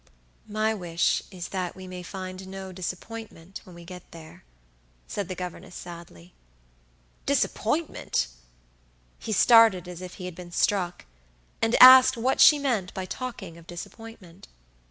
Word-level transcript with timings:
"My 0.49 0.73
wish 0.73 1.21
is 1.29 1.49
that 1.49 1.75
we 1.75 1.85
may 1.85 2.01
find 2.01 2.47
no 2.47 2.71
disappointment 2.71 3.61
when 3.65 3.75
we 3.75 3.85
get 3.85 4.09
there," 4.09 4.43
said 5.07 5.27
the 5.27 5.35
governess, 5.35 5.75
sadly. 5.75 6.33
"Disappointment!" 7.27 8.25
He 9.19 9.31
started 9.31 9.87
as 9.87 10.01
if 10.01 10.15
he 10.15 10.25
had 10.25 10.33
been 10.33 10.51
struck, 10.51 11.05
and 11.61 11.75
asked 11.79 12.17
what 12.17 12.41
she 12.41 12.57
meant 12.57 12.91
by 12.95 13.05
talking 13.05 13.59
of 13.59 13.67
disappointment. 13.67 14.47